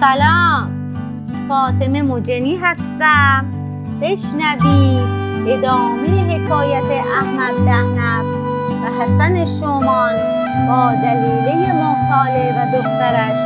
سلام. 0.00 0.70
فاطمه 1.48 2.02
مجنی 2.02 2.56
هستم. 2.56 3.46
بشنوید 4.00 5.08
ادامه 5.46 6.08
حکایت 6.08 7.04
احمد 7.20 7.64
دهنف 7.64 8.24
و 8.82 9.02
حسن 9.02 9.44
شومان 9.44 10.14
با 10.68 10.92
دلیله 11.02 11.72
محتاله 11.72 12.54
و 12.56 12.76
دخترش 12.76 13.38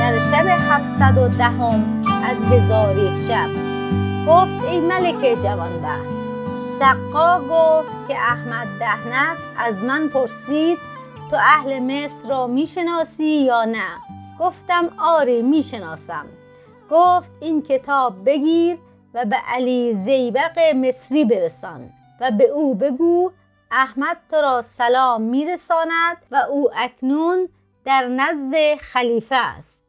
در 0.00 0.18
شب 0.18 0.46
هفتصد 0.46 1.18
و 1.18 1.28
دهم 1.28 2.02
از 2.24 2.52
هزار 2.52 2.98
یک 2.98 3.18
شب. 3.18 3.50
گفت 4.28 4.64
ای 4.70 4.80
ملک 4.80 5.42
جوانبخت. 5.42 6.10
سقا 6.78 7.40
گفت 7.40 8.08
که 8.08 8.14
احمد 8.14 8.66
دهنف 8.80 9.36
از 9.58 9.84
من 9.84 10.08
پرسید 10.08 10.78
تو 11.30 11.36
اهل 11.36 11.78
مصر 11.78 12.28
را 12.28 12.46
می‌شناسی 12.46 13.44
یا 13.44 13.64
نه؟ 13.64 14.09
گفتم 14.40 14.94
آری 14.98 15.42
می‌شناسم. 15.42 16.26
گفت 16.90 17.32
این 17.40 17.62
کتاب 17.62 18.24
بگیر 18.24 18.78
و 19.14 19.24
به 19.24 19.36
علی 19.36 19.94
زیبق 19.94 20.58
مصری 20.58 21.24
برسان 21.24 21.90
و 22.20 22.30
به 22.30 22.44
او 22.44 22.74
بگو 22.74 23.32
احمد 23.70 24.16
تو 24.30 24.36
را 24.36 24.62
سلام 24.62 25.22
میرساند 25.22 26.16
و 26.30 26.36
او 26.36 26.70
اکنون 26.74 27.48
در 27.84 28.08
نزد 28.08 28.74
خلیفه 28.74 29.36
است. 29.36 29.84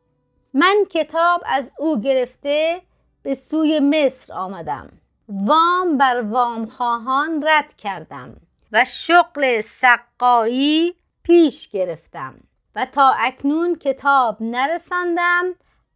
من 0.54 0.76
کتاب 0.90 1.42
از 1.46 1.74
او 1.80 2.02
گرفته 2.02 2.82
به 3.24 3.36
سوی 3.36 3.80
مصر 3.80 4.34
آمدم. 4.34 4.90
وام 5.30 5.98
بر 5.98 6.22
وام 6.22 6.66
خواهان 6.66 7.44
رد 7.48 7.74
کردم 7.74 8.36
و 8.72 8.86
شغل 8.86 9.62
سقایی 9.62 10.96
پیش 11.24 11.70
گرفتم. 11.70 12.36
و 12.76 12.86
تا 12.86 13.14
اکنون 13.18 13.76
کتاب 13.76 14.38
نرساندم 14.40 15.46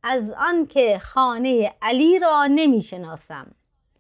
از 0.04 0.32
آنکه 0.32 1.00
خانه 1.04 1.76
علی 1.82 2.20
را 2.20 2.48
نمی 2.48 2.82
شناسم 2.82 3.56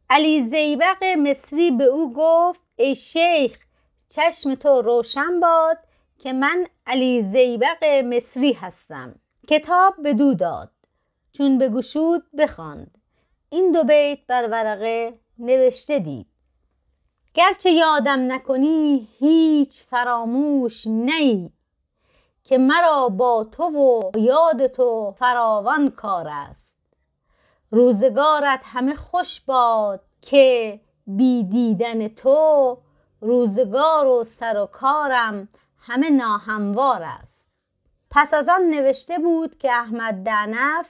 علی 0.10 0.44
زیبق 0.44 1.04
مصری 1.04 1.72
به 1.72 1.84
او 1.84 2.14
گفت 2.14 2.62
ای 2.76 2.96
شیخ 2.96 3.58
چشم 4.10 4.56
تو 4.56 4.82
روشن 4.82 5.40
باد 5.40 5.78
که 6.18 6.34
من 6.34 6.68
علی 6.88 7.24
زیبق 7.24 7.84
مصری 7.84 8.54
هستم. 8.54 9.16
کتاب 9.48 9.96
به 10.04 10.14
دو 10.14 10.34
داد. 10.34 10.72
چون 11.32 11.58
بگشود 11.58 12.24
بخواند. 12.38 12.98
این 13.50 13.72
دو 13.72 13.84
بیت 13.84 14.20
بر 14.28 14.48
ورقه 14.52 15.20
نوشته 15.40 16.00
دید. 16.00 16.28
گرچه 17.34 17.72
یادم 17.72 18.32
نکنی 18.32 19.08
هیچ 19.20 19.84
فراموش 19.84 20.88
نی 20.88 21.54
که 22.46 22.58
مرا 22.58 23.10
با 23.10 23.44
تو 23.44 23.64
و 23.64 24.12
یاد 24.18 24.68
تو 24.68 25.16
فراوان 25.20 25.90
کار 25.90 26.28
است. 26.28 26.78
روزگارت 27.72 28.62
همه 28.64 28.96
خوش 28.96 29.42
باد 29.42 30.02
که 30.22 30.80
بی 31.08 31.44
دیدن 31.44 32.08
تو 32.08 32.78
روزگار 33.22 34.08
و 34.08 34.24
سر 34.24 34.58
و 34.58 34.66
کارم 34.66 35.48
همه 35.78 36.10
ناهموار 36.10 37.04
است. 37.04 37.50
پس 38.12 38.34
از 38.34 38.50
آن 38.50 38.62
نوشته 38.62 39.20
بود 39.20 39.58
که 39.58 39.72
احمد 39.72 40.24
دعنف 40.24 40.90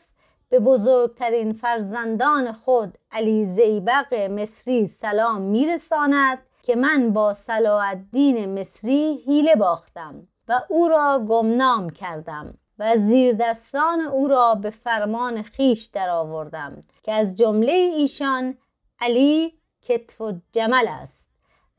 به 0.49 0.59
بزرگترین 0.59 1.53
فرزندان 1.53 2.51
خود 2.51 2.97
علی 3.11 3.45
زیبق 3.45 4.13
مصری 4.13 4.87
سلام 4.87 5.41
میرساند 5.41 6.37
که 6.63 6.75
من 6.75 7.13
با 7.13 7.33
صلاح 7.33 7.89
الدین 7.89 8.59
مصری 8.59 9.23
حیله 9.25 9.55
باختم. 9.55 10.27
و 10.47 10.61
او 10.69 10.87
را 10.87 11.25
گمنام 11.29 11.89
کردم 11.89 12.57
و 12.79 12.97
زیر 12.97 13.35
دستان 13.39 14.01
او 14.01 14.27
را 14.27 14.55
به 14.55 14.69
فرمان 14.69 15.41
خیش 15.41 15.85
درآوردم 15.85 16.81
که 17.03 17.11
از 17.11 17.35
جمله 17.35 17.71
ایشان 17.71 18.57
علی 18.99 19.53
کتف 19.81 20.21
و 20.21 20.33
جمل 20.51 20.87
است 20.87 21.29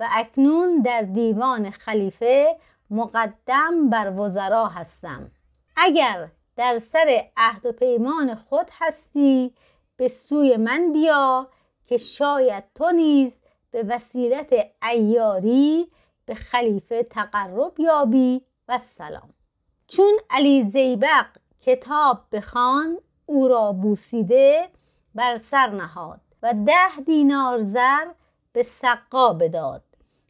و 0.00 0.08
اکنون 0.12 0.82
در 0.82 1.02
دیوان 1.02 1.70
خلیفه 1.70 2.56
مقدم 2.90 3.90
بر 3.90 4.20
وزرا 4.20 4.66
هستم. 4.66 5.30
اگر 5.76 6.28
در 6.56 6.78
سر 6.78 7.24
عهد 7.36 7.66
و 7.66 7.72
پیمان 7.72 8.34
خود 8.34 8.70
هستی 8.72 9.54
به 9.96 10.08
سوی 10.08 10.56
من 10.56 10.92
بیا 10.92 11.48
که 11.86 11.98
شاید 11.98 12.64
تو 12.74 12.90
نیز 12.90 13.40
به 13.70 13.82
وسیلت 13.82 14.54
ایاری 14.82 15.90
به 16.26 16.34
خلیفه 16.34 17.02
تقرب 17.02 17.80
یابی 17.80 18.42
و 18.68 18.78
سلام 18.78 19.34
چون 19.86 20.18
علی 20.30 20.62
زیبق 20.62 21.26
کتاب 21.60 22.18
بخوان 22.32 22.98
او 23.26 23.48
را 23.48 23.72
بوسیده 23.72 24.68
بر 25.14 25.36
سر 25.36 25.70
نهاد 25.70 26.20
و 26.42 26.54
ده 26.66 27.00
دینار 27.06 27.58
زر 27.58 28.06
به 28.52 28.62
سقا 28.62 29.32
بداد 29.32 29.82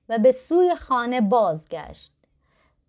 و 0.09 0.19
به 0.19 0.33
سوی 0.33 0.75
خانه 0.75 1.21
بازگشت. 1.21 2.13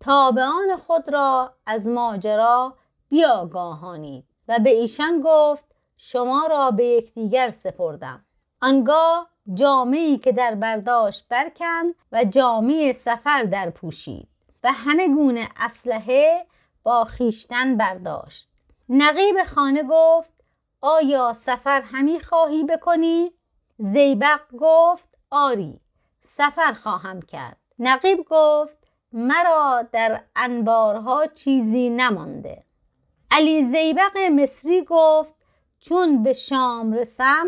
تابعان 0.00 0.76
خود 0.76 1.12
را 1.12 1.54
از 1.66 1.88
ماجرا 1.88 2.74
بیاگاهانید 3.08 4.24
و 4.48 4.58
به 4.58 4.70
ایشان 4.70 5.22
گفت 5.24 5.66
شما 5.96 6.46
را 6.50 6.70
به 6.70 6.84
یکدیگر 6.84 7.50
سپردم. 7.50 8.24
آنگاه 8.62 9.28
جامعی 9.54 10.18
که 10.18 10.32
در 10.32 10.54
برداشت 10.54 11.28
برکند 11.28 11.94
و 12.12 12.24
جامعه 12.24 12.92
سفر 12.92 13.42
در 13.42 13.70
پوشید. 13.70 14.28
و 14.64 14.72
همه 14.72 15.08
گونه 15.08 15.48
اسلحه 15.56 16.46
با 16.82 17.04
خیشتن 17.04 17.76
برداشت. 17.76 18.48
نقیب 18.88 19.42
خانه 19.44 19.82
گفت 19.82 20.32
آیا 20.80 21.32
سفر 21.32 21.82
همی 21.82 22.20
خواهی 22.20 22.64
بکنی؟ 22.64 23.32
زیبق 23.78 24.40
گفت 24.58 25.08
آری 25.30 25.80
سفر 26.24 26.72
خواهم 26.72 27.22
کرد. 27.22 27.56
نقیب 27.78 28.26
گفت 28.30 28.78
مرا 29.12 29.82
در 29.92 30.22
انبارها 30.36 31.26
چیزی 31.26 31.88
نمانده. 31.90 32.64
علی 33.30 33.64
زیبق 33.64 34.18
مصری 34.18 34.84
گفت 34.84 35.34
چون 35.80 36.22
به 36.22 36.32
شام 36.32 36.92
رسم 36.92 37.46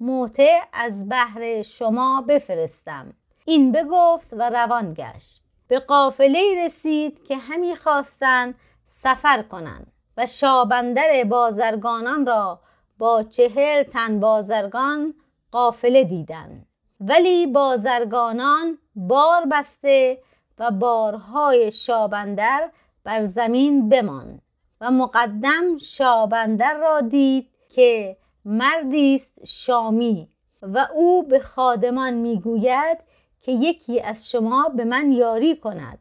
موته 0.00 0.60
از 0.72 1.08
بحر 1.08 1.62
شما 1.62 2.24
بفرستم. 2.28 3.14
این 3.44 3.72
بگفت 3.72 4.32
و 4.32 4.50
روان 4.50 4.94
گشت. 4.94 5.42
به 5.70 5.78
قافله 5.78 6.64
رسید 6.64 7.24
که 7.24 7.36
همی 7.36 7.76
خواستند 7.76 8.54
سفر 8.88 9.42
کنند 9.42 9.86
و 10.16 10.26
شابندر 10.26 11.24
بازرگانان 11.24 12.26
را 12.26 12.60
با 12.98 13.22
چهل 13.22 13.82
تن 13.82 14.20
بازرگان 14.20 15.14
قافله 15.52 16.04
دیدند 16.04 16.66
ولی 17.00 17.46
بازرگانان 17.46 18.78
بار 18.94 19.46
بسته 19.52 20.18
و 20.58 20.70
بارهای 20.70 21.72
شابندر 21.72 22.70
بر 23.04 23.22
زمین 23.22 23.88
بماند 23.88 24.42
و 24.80 24.90
مقدم 24.90 25.76
شابندر 25.76 26.78
را 26.78 27.00
دید 27.00 27.48
که 27.68 28.16
مردی 28.44 29.14
است 29.14 29.44
شامی 29.46 30.28
و 30.62 30.88
او 30.94 31.22
به 31.22 31.38
خادمان 31.38 32.14
می‌گوید 32.14 32.98
که 33.40 33.52
یکی 33.52 34.00
از 34.00 34.30
شما 34.30 34.68
به 34.68 34.84
من 34.84 35.12
یاری 35.12 35.56
کند 35.56 35.98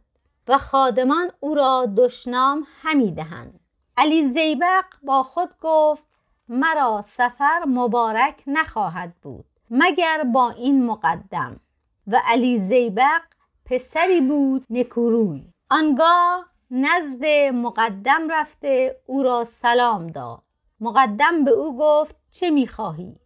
و 0.47 0.57
خادمان 0.57 1.31
او 1.39 1.55
را 1.55 1.85
دشنام 1.97 2.63
همی 2.81 3.11
دهند. 3.11 3.59
علی 3.97 4.27
زیبق 4.27 4.85
با 5.03 5.23
خود 5.23 5.50
گفت 5.61 6.09
مرا 6.50 7.01
سفر 7.05 7.63
مبارک 7.67 8.44
نخواهد 8.47 9.13
بود 9.22 9.45
مگر 9.69 10.23
با 10.23 10.50
این 10.50 10.85
مقدم. 10.85 11.59
و 12.07 12.22
علی 12.25 12.57
زیبق 12.57 13.22
پسری 13.66 14.21
بود 14.21 14.66
نکوروی. 14.69 15.53
آنگاه 15.69 16.45
نزد 16.71 17.25
مقدم 17.53 18.29
رفته 18.29 19.01
او 19.06 19.23
را 19.23 19.44
سلام 19.44 20.07
داد. 20.07 20.41
مقدم 20.80 21.44
به 21.45 21.51
او 21.51 21.77
گفت 21.77 22.15
چه 22.31 22.50
می‌خواهی؟ 22.50 23.19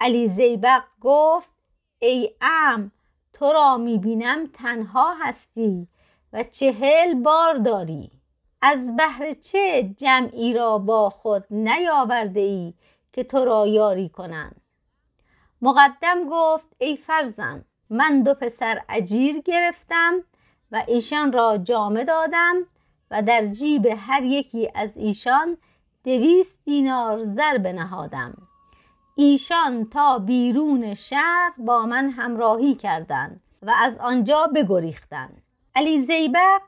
علی 0.00 0.28
زیبق 0.28 0.82
گفت 1.00 1.54
ای 1.98 2.34
ام 2.40 2.92
تو 3.38 3.52
را 3.52 3.76
می‌بینم 3.76 4.46
تنها 4.46 5.14
هستی 5.14 5.88
و 6.32 6.42
چهل 6.42 7.14
بار 7.14 7.54
داری. 7.54 8.10
از 8.62 8.96
بهر 8.96 9.32
چه 9.32 9.94
جمعی 9.96 10.54
را 10.54 10.78
با 10.78 11.10
خود 11.10 11.44
نیاورده 11.50 12.40
ای 12.40 12.74
که 13.12 13.24
تو 13.24 13.44
را 13.44 13.66
یاری 13.66 14.08
کنند؟ 14.08 14.60
مقدم 15.62 16.28
گفت 16.30 16.68
ای 16.78 16.96
فرزند 16.96 17.64
من 17.90 18.22
دو 18.22 18.34
پسر 18.34 18.80
اجیر 18.88 19.40
گرفتم 19.40 20.14
و 20.72 20.84
ایشان 20.88 21.32
را 21.32 21.58
جامه 21.58 22.04
دادم 22.04 22.56
و 23.10 23.22
در 23.22 23.46
جیب 23.46 23.86
هر 23.86 24.22
یکی 24.22 24.70
از 24.74 24.96
ایشان 24.96 25.56
دویست 26.04 26.58
دینار 26.64 27.24
زر 27.24 27.58
بنهادم 27.58 28.48
ایشان 29.18 29.84
تا 29.84 30.18
بیرون 30.18 30.94
شهر 30.94 31.52
با 31.58 31.86
من 31.86 32.10
همراهی 32.10 32.74
کردند 32.74 33.40
و 33.62 33.74
از 33.76 33.98
آنجا 33.98 34.46
بگریختند. 34.54 35.42
علی 35.74 36.02
زیبق 36.02 36.62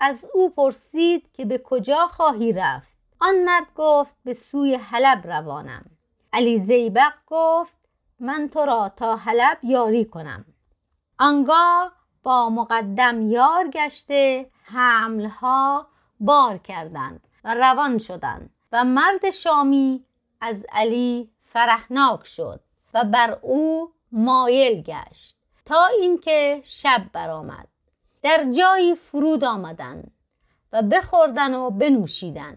از 0.00 0.28
او 0.34 0.50
پرسید 0.50 1.32
که 1.32 1.44
به 1.44 1.58
کجا 1.64 2.06
خواهی 2.06 2.52
رفت. 2.52 2.98
آن 3.20 3.34
مرد 3.44 3.66
گفت 3.76 4.16
به 4.24 4.34
سوی 4.34 4.74
حلب 4.74 5.26
روانم. 5.26 5.84
علی 6.32 6.58
زیبق 6.58 7.12
گفت 7.26 7.76
من 8.20 8.48
تو 8.48 8.60
را 8.60 8.88
تا 8.88 9.16
حلب 9.16 9.58
یاری 9.62 10.04
کنم. 10.04 10.44
آنگاه 11.18 11.92
با 12.22 12.50
مقدم 12.50 13.22
یار 13.22 13.68
گشته 13.68 14.50
حملها 14.64 15.86
بار 16.20 16.58
کردند 16.58 17.28
و 17.44 17.54
روان 17.54 17.98
شدند 17.98 18.50
و 18.72 18.84
مرد 18.84 19.30
شامی 19.30 20.04
از 20.40 20.66
علی 20.72 21.30
فرحناک 21.56 22.26
شد 22.26 22.60
و 22.94 23.04
بر 23.04 23.38
او 23.42 23.92
مایل 24.12 24.82
گشت 24.82 25.36
تا 25.64 25.86
اینکه 25.86 26.60
شب 26.64 27.02
برآمد. 27.12 27.68
در 28.22 28.44
جایی 28.56 28.94
فرود 28.94 29.44
آمدند 29.44 30.10
و 30.72 30.82
بخوردن 30.82 31.54
و 31.54 31.70
بنوشیدن. 31.70 32.56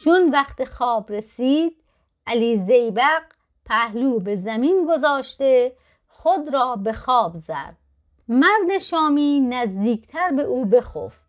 چون 0.00 0.30
وقت 0.30 0.64
خواب 0.64 1.12
رسید 1.12 1.82
علی 2.26 2.56
زیبق 2.56 3.22
پهلو 3.64 4.20
به 4.20 4.36
زمین 4.36 4.86
گذاشته 4.88 5.72
خود 6.08 6.54
را 6.54 6.76
به 6.76 6.92
خواب 6.92 7.36
زد. 7.36 7.76
مرد 8.28 8.78
شامی 8.80 9.40
نزدیکتر 9.40 10.30
به 10.30 10.42
او 10.42 10.64
بخفت. 10.64 11.28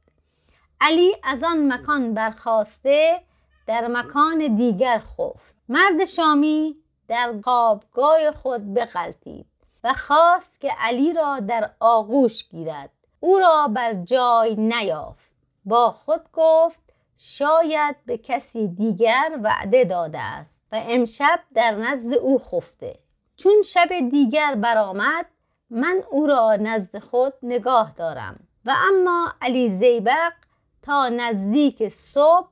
علی 0.82 1.16
از 1.24 1.44
آن 1.44 1.74
مکان 1.74 2.14
برخواسته 2.14 3.22
در 3.68 3.88
مکان 3.88 4.56
دیگر 4.56 5.00
خفت. 5.00 5.59
مرد 5.72 6.06
شامی 6.06 6.76
در 7.08 7.32
قابگاه 7.32 8.32
خود 8.32 8.74
بغلطید 8.74 9.46
و 9.84 9.94
خواست 9.94 10.62
که 10.62 10.72
علی 10.80 11.14
را 11.14 11.40
در 11.40 11.72
آغوش 11.80 12.50
گیرد. 12.50 12.90
او 13.20 13.40
را 13.40 13.68
بر 13.68 13.94
جای 13.94 14.56
نیافت. 14.56 15.36
با 15.66 15.92
خود 15.92 16.22
گفت 16.34 16.84
شاید 17.18 17.96
به 18.06 18.18
کسی 18.18 18.68
دیگر 18.68 19.40
وعده 19.44 19.84
داده 19.84 20.20
است 20.20 20.64
و 20.72 20.82
امشب 20.88 21.40
در 21.54 21.76
نزد 21.76 22.14
او 22.14 22.40
خفته. 22.40 23.00
چون 23.36 23.62
شب 23.62 24.10
دیگر 24.12 24.56
برآمد 24.56 25.26
من 25.70 26.04
او 26.12 26.28
را 26.28 26.56
نزد 26.56 27.00
خود 27.00 27.34
نگاه 27.44 27.92
دارم. 27.92 28.48
و 28.66 28.76
اما 28.90 29.34
علی 29.42 29.70
زیبق 29.70 30.34
تا 30.82 31.10
نزدیک 31.10 31.88
صبح 31.88 32.50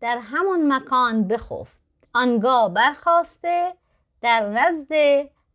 در 0.00 0.18
همان 0.18 0.72
مکان 0.72 1.28
بخفت. 1.28 1.77
آنگاه 2.18 2.74
برخواسته 2.74 3.74
در 4.20 4.48
نزد 4.48 4.92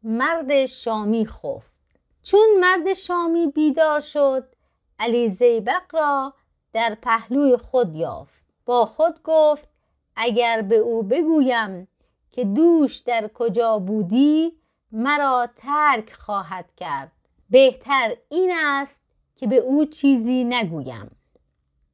مرد 0.04 0.66
شامی 0.66 1.26
خفت. 1.26 1.74
چون 2.22 2.48
مرد 2.60 2.94
شامی 2.94 3.48
بیدار 3.48 4.00
شد 4.00 4.48
علی 5.00 5.30
زیبق 5.30 5.82
را 5.94 6.34
در 6.74 6.98
پهلوی 7.02 7.58
خود 7.58 7.96
یافت. 7.96 8.46
با 8.66 8.86
خود 8.86 9.24
گفت 9.24 9.70
اگر 10.16 10.62
به 10.62 10.76
او 10.76 11.04
بگویم 11.04 11.88
که 12.32 12.44
دوش 12.44 12.98
در 12.98 13.30
کجا 13.34 13.80
بودی 13.80 14.54
مرا 14.92 15.48
ترک 15.56 16.14
خواهد 16.14 16.76
کرد. 16.78 17.12
بهتر 17.50 18.16
این 18.30 18.52
است 18.56 19.02
که 19.36 19.48
به 19.48 19.58
او 19.58 19.86
چیزی 19.86 20.44
نگویم. 20.44 21.12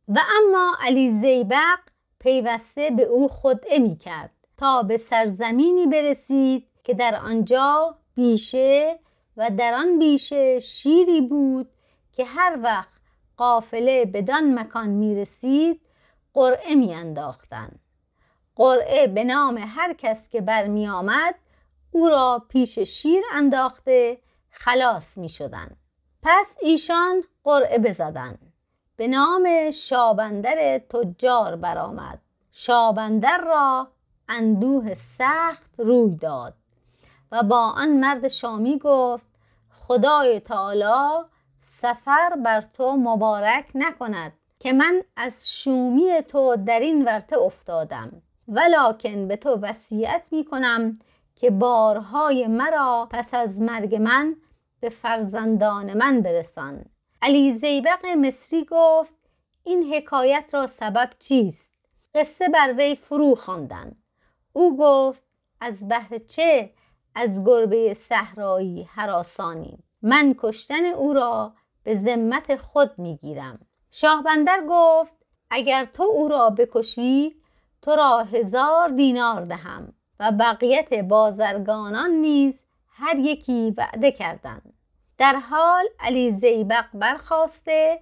و 0.08 0.20
اما 0.38 0.78
علی 0.82 1.10
زیبق 1.10 1.80
پیوسته 2.20 2.92
به 2.92 3.04
او 3.04 3.28
خدعه 3.28 3.80
می 3.80 3.98
کرد 3.98 4.32
تا 4.60 4.84
به 4.84 4.98
سرزمینی 4.98 5.88
برسید 5.88 6.68
که 6.84 6.94
در 6.94 7.16
آنجا 7.16 7.96
بیشه 8.16 9.00
و 9.38 9.50
در 9.50 9.74
آن 9.74 10.00
بیشه 10.00 10.60
شیری 10.60 11.22
بود 11.22 11.70
که 12.12 12.26
هر 12.26 12.60
وقت 12.64 12.90
قافله 13.38 14.06
بدان 14.06 14.60
مکان 14.60 14.90
می 14.90 15.16
رسید 15.16 15.82
قرعه 16.34 16.76
می 16.76 16.94
انداختن. 16.94 17.72
قرعه 18.56 19.08
به 19.08 19.24
نام 19.24 19.58
هر 19.58 19.94
کس 19.94 20.30
که 20.30 20.42
برمی 20.42 20.88
آمد 20.88 21.36
او 21.92 22.10
را 22.10 22.46
پیش 22.50 22.80
شیر 22.80 23.24
انداخته 23.34 24.18
خلاص 24.52 25.18
می 25.18 25.30
شدن. 25.30 25.78
پس 26.24 26.58
ایشان 26.62 27.24
قرعه 27.44 27.80
بزدن 27.80 28.38
به 28.96 29.08
نام 29.08 29.70
شابندر 29.70 30.78
تجار 30.78 31.56
برآمد 31.56 32.20
شابندر 32.52 33.38
را 33.38 33.88
اندوه 34.30 34.94
سخت 34.94 35.80
روی 35.80 36.16
داد 36.16 36.54
و 37.32 37.44
با 37.44 37.60
آن 37.60 37.90
مرد 37.90 38.28
شامی 38.28 38.80
گفت 38.80 39.30
خدای 39.70 40.40
تعالی 40.40 41.26
سفر 41.64 42.36
بر 42.46 42.62
تو 42.62 42.98
مبارک 42.98 43.66
نکند 43.76 44.34
که 44.60 44.74
من 44.74 45.02
از 45.16 45.62
شومی 45.62 46.22
تو 46.28 46.56
در 46.56 46.80
این 46.80 47.06
ورته 47.06 47.38
افتادم 47.38 48.22
ولکن 48.48 49.28
به 49.28 49.36
تو 49.36 49.56
وصیت 49.56 50.28
می 50.32 50.46
کنم 50.46 50.94
که 51.36 51.52
بارهای 51.52 52.48
مرا 52.48 53.08
پس 53.12 53.34
از 53.34 53.62
مرگ 53.62 53.96
من 53.96 54.36
به 54.80 54.90
فرزندان 54.90 55.98
من 55.98 56.22
برسان. 56.22 56.86
علی 57.22 57.54
زیبق 57.54 58.06
مصری 58.06 58.66
گفت 58.72 59.16
این 59.64 59.94
حکایت 59.94 60.50
را 60.54 60.68
سبب 60.68 61.10
چیست؟ 61.20 61.74
قصه 62.16 62.50
بر 62.50 62.74
وی 62.78 62.96
فرو 62.96 63.36
خواندند 63.36 64.04
او 64.54 64.78
گفت 64.78 65.24
از 65.62 65.88
بهر 65.88 66.18
چه؟ 66.18 66.74
از 67.16 67.46
گربه 67.46 67.94
صحرایی 67.94 68.84
حراسانی 68.84 69.84
من 70.02 70.36
کشتن 70.38 70.86
او 70.86 71.14
را 71.14 71.54
به 71.84 71.96
ذمت 71.96 72.56
خود 72.56 73.00
می‌گیرم. 73.00 73.60
شاه 73.92 74.24
بندر 74.24 74.64
گفت 74.70 75.18
اگر 75.50 75.86
تو 75.86 76.04
او 76.04 76.28
را 76.28 76.50
بکشی 76.50 77.36
تو 77.82 77.92
را 77.92 78.20
هزار 78.24 78.90
دینار 78.90 79.42
دهم 79.42 79.94
و 80.20 80.32
بقیت 80.32 80.94
بازرگانان 80.94 82.12
نیز 82.12 82.64
هر 82.88 83.20
یکی 83.20 83.74
وعده 83.78 84.12
کردند. 84.12 84.74
در 85.18 85.36
حال 85.36 85.86
علی 86.00 86.32
زیبق 86.32 86.86
برخواسته 86.94 88.02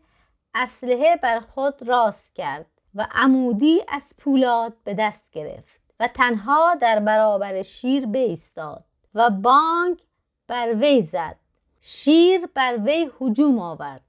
اسلحه 0.54 1.16
بر 1.16 1.40
خود 1.40 1.84
راست 1.88 2.36
کرد 2.36 2.66
و 2.96 3.08
عمودی 3.12 3.84
از 3.88 4.14
پولاد 4.18 4.74
به 4.84 4.94
دست 4.94 5.32
گرفت. 5.32 5.87
و 6.00 6.08
تنها 6.08 6.76
در 6.76 7.00
برابر 7.00 7.62
شیر 7.62 8.06
بایستاد 8.06 8.84
و 9.14 9.30
بانک 9.30 10.00
بر 10.48 10.74
وی 10.74 11.02
زد. 11.02 11.36
شیر 11.82 12.46
بر 12.46 12.78
وی 12.78 13.12
هجوم 13.22 13.60
آورد. 13.60 14.02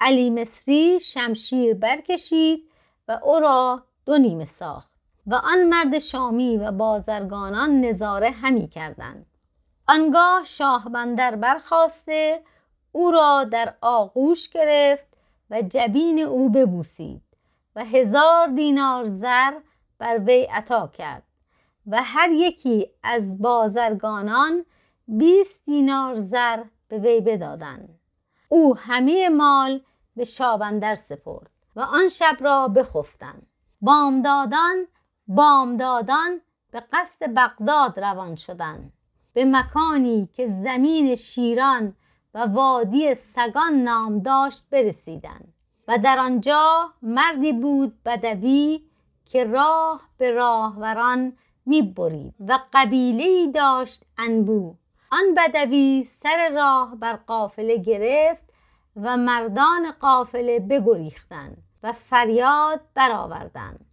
علی 0.00 0.30
مصری 0.30 1.00
شمشیر 1.00 1.74
برکشید 1.74 2.70
و 3.08 3.20
او 3.22 3.40
را 3.40 3.82
دو 4.06 4.18
نیمه 4.18 4.44
ساخت 4.44 4.94
و 5.26 5.34
آن 5.34 5.62
مرد 5.62 5.98
شامی 5.98 6.56
و 6.56 6.72
بازرگانان 6.72 7.80
نظاره 7.80 8.30
همی 8.30 8.68
کردند. 8.68 9.26
آنگاه 9.88 10.44
شاه 10.44 10.88
بندر 10.88 11.36
برخواسته 11.36 12.42
او 12.92 13.10
را 13.10 13.44
در 13.44 13.74
آغوش 13.80 14.48
گرفت 14.48 15.08
و 15.50 15.62
جبین 15.62 16.18
او 16.18 16.50
ببوسید 16.50 17.22
و 17.76 17.84
هزار 17.84 18.46
دینار 18.46 19.04
زر 19.04 19.52
بر 19.98 20.18
وی 20.18 20.42
عطا 20.42 20.86
کرد. 20.86 21.22
و 21.86 22.02
هر 22.02 22.30
یکی 22.30 22.90
از 23.02 23.42
بازرگانان 23.42 24.64
بیست 25.08 25.64
دینار 25.64 26.14
زر 26.14 26.64
به 26.88 26.98
وی 26.98 27.20
بدادند. 27.20 27.98
او 28.48 28.76
همه 28.76 29.28
مال 29.28 29.80
به 30.16 30.24
شابندر 30.24 30.94
سپرد 30.94 31.50
و 31.76 31.80
آن 31.80 32.08
شب 32.08 32.36
را 32.40 32.68
بخفتند. 32.68 33.46
بامدادان 33.80 34.86
بامدادان 35.28 36.40
به 36.70 36.82
قصد 36.92 37.34
بغداد 37.36 38.00
روان 38.00 38.36
شدند. 38.36 38.92
به 39.32 39.44
مکانی 39.44 40.28
که 40.32 40.48
زمین 40.48 41.14
شیران 41.14 41.96
و 42.34 42.38
وادی 42.46 43.14
سگان 43.14 43.72
نام 43.72 44.18
داشت 44.18 44.64
برسیدند. 44.70 45.52
و 45.88 45.98
در 45.98 46.18
آنجا 46.18 46.92
مردی 47.02 47.52
بود 47.52 48.02
بدوی 48.04 48.84
که 49.24 49.44
راه 49.44 50.00
به 50.18 50.30
راهوران 50.30 51.36
می 51.66 51.82
برید 51.82 52.34
و 52.48 52.58
قبیله 52.72 53.52
داشت 53.52 54.02
انبو 54.18 54.74
آن 55.12 55.34
بدوی 55.36 56.04
سر 56.04 56.50
راه 56.54 56.96
بر 56.96 57.16
قافله 57.16 57.76
گرفت 57.78 58.46
و 58.96 59.16
مردان 59.16 59.90
قافله 60.00 60.60
بگریختند 60.60 61.56
و 61.82 61.92
فریاد 61.92 62.80
برآوردند. 62.94 63.84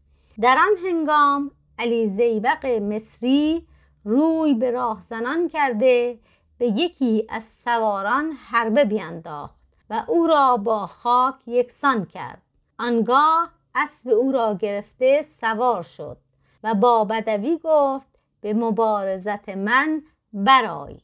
در 0.41 0.57
آن 0.57 0.87
هنگام 0.87 1.51
علی 1.79 2.09
زیبق 2.09 2.65
مصری 2.65 3.67
روی 4.05 4.53
به 4.53 4.71
راهزنان 4.71 5.49
کرده 5.49 6.19
به 6.57 6.65
یکی 6.65 7.27
از 7.29 7.43
سواران 7.43 8.31
حربه 8.31 8.85
بینداخت 8.85 9.55
و 9.89 10.03
او 10.07 10.27
را 10.27 10.57
با 10.57 10.87
خاک 10.87 11.35
یکسان 11.47 12.05
کرد. 12.05 12.41
آنگاه 12.79 13.49
اسب 13.75 14.09
او 14.09 14.31
را 14.31 14.53
گرفته 14.53 15.25
سوار 15.29 15.81
شد. 15.81 16.17
و 16.63 16.75
با 16.75 17.05
بدوی 17.05 17.59
گفت 17.63 18.19
به 18.41 18.53
مبارزت 18.53 19.49
من 19.49 20.01
برای 20.33 20.97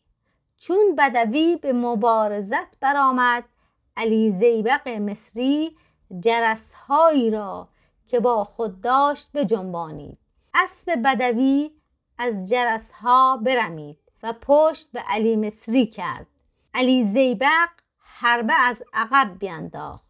چون 0.57 0.95
بدوی 0.97 1.59
به 1.61 1.73
مبارزت 1.73 2.79
برآمد 2.79 3.43
علی 3.97 4.31
زیبق 4.31 4.87
مصری 4.87 5.77
جرسهایی 6.19 7.31
را 7.31 7.67
که 8.07 8.19
با 8.19 8.43
خود 8.43 8.81
داشت 8.81 9.31
به 9.31 9.45
جنبانید. 9.45 10.17
اسب 10.53 11.01
بدوی 11.05 11.71
از 12.17 12.49
جرسها 12.49 13.37
برمید 13.37 13.97
و 14.23 14.33
پشت 14.41 14.91
به 14.91 14.99
علی 14.99 15.35
مصری 15.35 15.85
کرد. 15.85 16.27
علی 16.73 17.03
زیبق 17.03 17.69
حربه 17.99 18.53
از 18.53 18.83
عقب 18.93 19.39
بینداخت. 19.39 20.09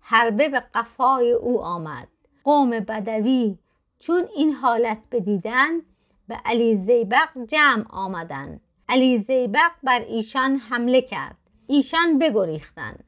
حربه 0.00 0.48
به 0.48 0.60
قفای 0.60 1.32
او 1.32 1.62
آمد. 1.62 2.08
قوم 2.44 2.70
بدوی 2.70 3.58
چون 3.98 4.28
این 4.36 4.52
حالت 4.52 4.98
بدیدن 5.12 5.80
به 6.28 6.34
علی 6.44 6.76
زیبق 6.76 7.28
جمع 7.48 7.84
آمدند 7.90 8.60
علی 8.88 9.18
زیبق 9.18 9.70
بر 9.82 10.00
ایشان 10.00 10.56
حمله 10.56 11.02
کرد. 11.02 11.36
ایشان 11.66 12.18
بگریختند 12.18 13.04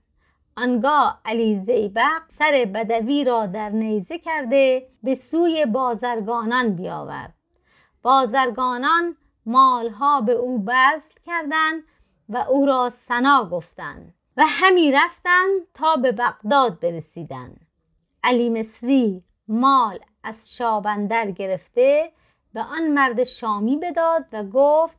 آنگاه 0.57 1.21
علی 1.25 1.59
زیبق 1.59 2.23
سر 2.29 2.71
بدوی 2.75 3.25
را 3.25 3.47
در 3.47 3.71
نیزه 3.71 4.19
کرده 4.19 4.89
به 5.03 5.15
سوی 5.15 5.67
بازرگانان 5.67 6.77
بیاورد. 6.77 7.35
بازرگانان 8.03 9.17
مالها 9.47 10.21
به 10.21 10.33
او 10.33 10.59
بذل 10.59 11.15
کردند 11.27 11.83
و 12.29 12.37
او 12.37 12.67
را 12.67 12.91
سنا 12.91 13.49
گفتند 13.49 14.15
و 14.37 14.45
همی 14.47 14.93
رفتند 14.93 15.61
تا 15.75 15.97
به 15.97 16.13
بغداد 16.13 16.81
برسیدند. 16.81 17.67
علی 18.25 18.51
مصری 18.51 19.25
مال 19.49 19.99
از 20.23 20.57
شابندر 20.57 21.31
گرفته 21.31 22.13
به 22.53 22.63
آن 22.63 22.89
مرد 22.89 23.25
شامی 23.25 23.77
بداد 23.77 24.27
و 24.33 24.45
گفت 24.45 24.99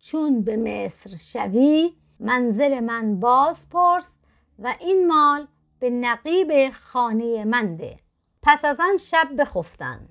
چون 0.00 0.42
به 0.42 0.56
مصر 0.56 1.16
شوی 1.16 1.94
منزل 2.20 2.80
من 2.80 3.20
باز 3.20 3.68
پرس 3.68 4.14
و 4.58 4.74
این 4.80 5.06
مال 5.06 5.46
به 5.78 5.90
نقیب 5.90 6.70
خانه 6.70 7.44
من 7.44 7.76
ده. 7.76 7.98
پس 8.42 8.64
از 8.64 8.80
آن 8.80 8.96
شب 8.96 9.28
بخفتن. 9.38 10.08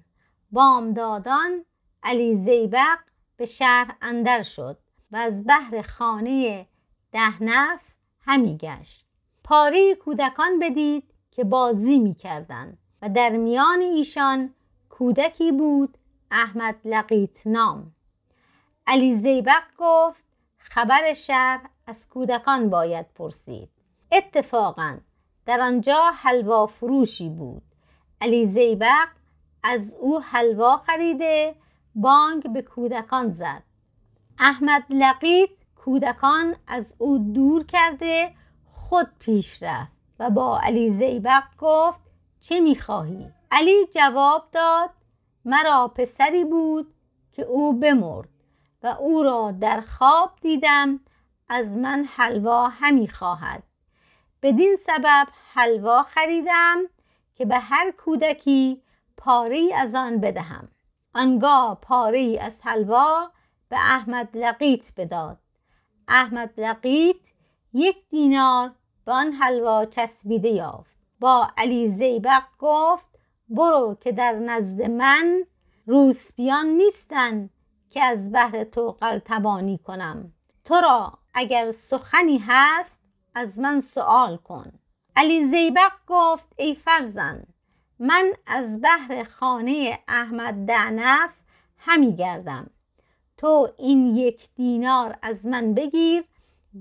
بامدادان 0.51 1.65
علی 2.03 2.35
زیبق 2.35 2.99
به 3.37 3.45
شهر 3.45 3.95
اندر 4.01 4.41
شد 4.41 4.77
و 5.11 5.15
از 5.15 5.47
بحر 5.47 5.81
خانه 5.81 6.67
دهنف 7.11 7.81
همی 8.21 8.57
گشت. 8.57 9.07
پاره 9.43 9.95
کودکان 9.95 10.59
بدید 10.59 11.03
که 11.31 11.43
بازی 11.43 11.99
می 11.99 12.15
کردن 12.15 12.77
و 13.01 13.09
در 13.09 13.29
میان 13.29 13.81
ایشان 13.81 14.53
کودکی 14.89 15.51
بود 15.51 15.97
احمد 16.31 16.75
لقیت 16.85 17.47
نام. 17.47 17.91
علی 18.87 19.15
زیبق 19.15 19.63
گفت 19.77 20.25
خبر 20.57 21.13
شهر 21.13 21.69
از 21.87 22.09
کودکان 22.09 22.69
باید 22.69 23.05
پرسید. 23.15 23.69
اتفاقا 24.11 24.97
در 25.45 25.61
آنجا 25.61 26.11
حلوا 26.15 26.67
فروشی 26.67 27.29
بود. 27.29 27.63
علی 28.21 28.45
زیبق 28.45 29.07
از 29.63 29.95
او 29.99 30.21
حلوا 30.21 30.77
خریده 30.77 31.55
بانگ 31.95 32.53
به 32.53 32.61
کودکان 32.61 33.31
زد. 33.31 33.63
احمد 34.39 34.83
لقیت 34.89 35.49
کودکان 35.75 36.55
از 36.67 36.95
او 36.97 37.17
دور 37.33 37.65
کرده 37.65 38.31
خود 38.73 39.07
پیش 39.19 39.63
رفت 39.63 39.91
و 40.19 40.29
با 40.29 40.59
علی 40.59 40.89
زیبق 40.89 41.43
گفت 41.57 42.10
چه 42.41 42.59
می‌خواهی؟ 42.59 43.31
علی 43.51 43.85
جواب 43.85 44.47
داد 44.51 44.89
مرا 45.45 45.87
پسری 45.87 46.45
بود 46.45 46.93
که 47.31 47.41
او 47.41 47.79
بمرد 47.79 48.29
و 48.83 48.87
او 48.87 49.23
را 49.23 49.51
در 49.51 49.81
خواب 49.81 50.31
دیدم 50.41 50.99
از 51.49 51.77
من 51.77 52.05
حلوا 52.09 52.67
همی 52.67 53.07
خواهد. 53.07 53.63
بدین 54.41 54.77
سبب 54.85 55.27
حلوا 55.53 56.03
خریدم 56.03 56.77
که 57.35 57.45
به 57.45 57.57
هر 57.57 57.91
کودکی 57.91 58.81
پاره 59.17 59.69
از 59.75 59.95
آن 59.95 60.19
بدهم. 60.19 60.67
آنگاه 61.13 61.79
پاره 61.81 62.37
از 62.41 62.61
حلوا 62.61 63.31
به 63.69 63.77
احمد 63.77 64.37
لقیت 64.37 64.91
بداد. 64.97 65.37
احمد 66.07 66.59
لقیت 66.59 67.15
یک 67.73 68.09
دینار 68.09 68.71
به 69.05 69.11
آن 69.11 69.31
حلوا 69.31 69.85
چسبیده 69.85 70.49
یافت. 70.49 71.00
با 71.21 71.47
علی 71.57 71.89
زیبق 71.89 72.43
گفت 72.59 73.09
برو 73.49 73.97
که 74.01 74.11
در 74.11 74.33
نزد 74.33 74.81
من 74.81 75.43
روسپیان 75.85 76.65
نیستن 76.67 77.49
که 77.89 78.03
از 78.03 78.31
بهر 78.31 78.63
تو 78.63 78.91
قلتبانی 78.91 79.77
کنم. 79.77 80.33
تو 80.63 80.75
را 80.75 81.13
اگر 81.33 81.71
سخنی 81.71 82.37
هست 82.47 83.01
از 83.35 83.59
من 83.59 83.81
سوال 83.81 84.37
کن. 84.37 84.71
علی 85.15 85.45
زیبق 85.45 85.91
گفت 86.07 86.53
ای 86.57 86.75
فرزن 86.75 87.43
من 87.99 88.33
از 88.47 88.81
بهر 88.81 89.23
خانه 89.23 89.99
احمد 90.07 90.65
دعنف 90.65 91.33
همی 91.77 92.15
گردم. 92.15 92.69
تو 93.37 93.69
این 93.77 94.15
یک 94.15 94.49
دینار 94.55 95.17
از 95.21 95.45
من 95.45 95.73
بگیر 95.73 96.23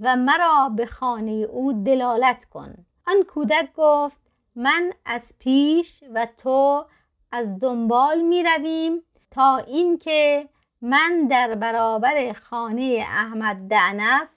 و 0.00 0.16
مرا 0.16 0.68
به 0.76 0.86
خانه 0.86 1.30
او 1.30 1.72
دلالت 1.72 2.44
کن. 2.44 2.74
آن 3.06 3.22
کودک 3.22 3.72
گفت 3.76 4.19
من 4.54 4.92
از 5.04 5.34
پیش 5.38 6.04
و 6.14 6.26
تو 6.38 6.86
از 7.32 7.58
دنبال 7.58 8.20
می 8.20 8.42
رویم 8.42 9.02
تا 9.30 9.56
اینکه 9.56 10.48
من 10.80 11.26
در 11.30 11.54
برابر 11.54 12.32
خانه 12.32 13.04
احمد 13.08 13.56
دعنف 13.68 14.28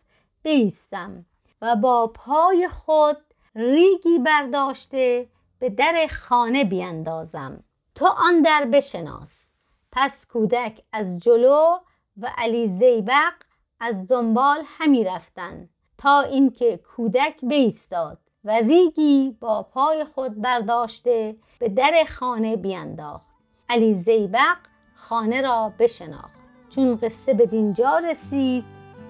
بیستم 0.44 1.26
و 1.62 1.76
با 1.76 2.08
پای 2.08 2.68
خود 2.68 3.18
ریگی 3.56 4.20
برداشته 4.20 5.30
به 5.60 5.70
در 5.70 6.08
خانه 6.12 6.64
بیندازم. 6.64 7.64
تو 7.96 8.06
آن 8.06 8.42
در 8.42 8.66
بشناس. 8.66 9.50
پس 9.92 10.28
کودک 10.28 10.82
از 10.92 11.20
جلو 11.20 11.78
و 12.18 12.32
علی 12.38 12.68
زیبق 12.68 13.34
از 13.80 14.08
دنبال 14.08 14.64
همی 14.66 15.04
رفتن 15.04 15.70
تا 15.98 16.22
اینکه 16.22 16.78
کودک 16.78 17.46
بیستاد. 17.46 18.23
و 18.46 18.52
ریگی 18.52 19.38
با 19.40 19.64
پای 19.64 20.06
خود 20.06 20.42
برداشته 20.42 21.36
به 21.60 21.70
در 21.70 21.92
خانه 22.10 22.56
بینداخت. 22.56 23.28
علی 23.70 23.96
زیبق 23.96 24.58
خانه 24.96 25.42
را 25.42 25.74
بشناخت. 25.80 26.40
چون 26.70 26.96
قصه 26.96 27.34
به 27.34 27.46
دینجا 27.46 27.98
رسید 27.98 28.64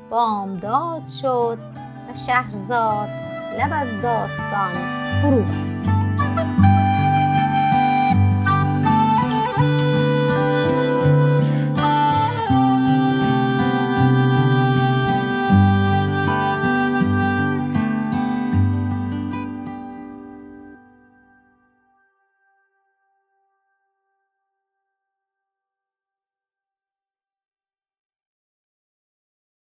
بامداد 0.09 1.07
شد 1.07 1.57
و 2.09 2.15
شهرزاد 2.15 3.09
لب 3.59 3.69
از 3.71 4.01
داستان 4.01 4.71
فرو 5.21 5.72